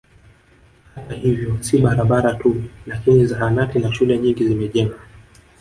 [0.95, 4.99] Hata hivyo si barabara tu lakini zahanati na shule nyingi zimejengwa